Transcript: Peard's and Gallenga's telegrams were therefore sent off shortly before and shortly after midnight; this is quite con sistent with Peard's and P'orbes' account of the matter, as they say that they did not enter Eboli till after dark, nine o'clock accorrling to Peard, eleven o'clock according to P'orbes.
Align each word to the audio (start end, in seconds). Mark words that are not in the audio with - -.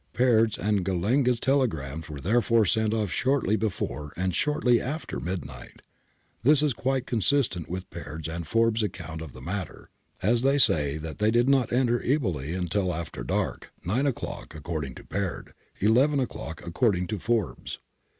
Peard's 0.13 0.57
and 0.57 0.83
Gallenga's 0.83 1.39
telegrams 1.39 2.09
were 2.09 2.19
therefore 2.19 2.65
sent 2.65 2.91
off 2.91 3.11
shortly 3.11 3.55
before 3.55 4.11
and 4.17 4.33
shortly 4.33 4.81
after 4.81 5.19
midnight; 5.19 5.83
this 6.41 6.63
is 6.63 6.73
quite 6.73 7.05
con 7.05 7.21
sistent 7.21 7.69
with 7.69 7.87
Peard's 7.91 8.27
and 8.27 8.45
P'orbes' 8.45 8.81
account 8.81 9.21
of 9.21 9.33
the 9.33 9.41
matter, 9.43 9.91
as 10.23 10.41
they 10.41 10.57
say 10.57 10.97
that 10.97 11.19
they 11.19 11.29
did 11.29 11.47
not 11.47 11.71
enter 11.71 11.99
Eboli 11.99 12.67
till 12.71 12.91
after 12.91 13.23
dark, 13.23 13.71
nine 13.85 14.07
o'clock 14.07 14.55
accorrling 14.55 14.95
to 14.95 15.03
Peard, 15.03 15.51
eleven 15.79 16.19
o'clock 16.19 16.65
according 16.65 17.05
to 17.05 17.19
P'orbes. 17.19 17.77